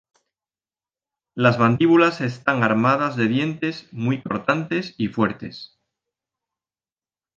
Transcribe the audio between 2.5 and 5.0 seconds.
armadas de dientes muy cortantes